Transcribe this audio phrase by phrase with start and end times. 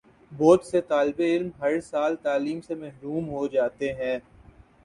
[0.31, 4.17] بہت سے طالب علم ہر سال تعلیم سے محروم ہو جاتے ہیں